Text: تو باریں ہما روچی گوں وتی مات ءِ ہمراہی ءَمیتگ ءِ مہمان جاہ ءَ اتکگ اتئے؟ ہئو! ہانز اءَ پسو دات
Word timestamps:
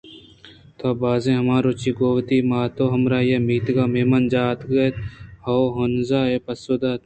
تو 0.77 0.87
باریں 0.99 1.37
ہما 1.39 1.57
روچی 1.65 1.91
گوں 1.97 2.13
وتی 2.15 2.37
مات 2.49 2.77
ءِ 2.83 2.91
ہمراہی 2.93 3.31
ءَمیتگ 3.37 3.77
ءِ 3.83 3.91
مہمان 3.93 4.23
جاہ 4.31 4.47
ءَ 4.49 4.51
اتکگ 4.53 4.77
اتئے؟ 4.85 5.01
ہئو! 5.45 5.61
ہانز 5.75 6.09
اءَ 6.19 6.43
پسو 6.45 6.73
دات 6.81 6.99